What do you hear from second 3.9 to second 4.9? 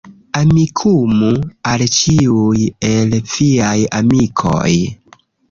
amikoj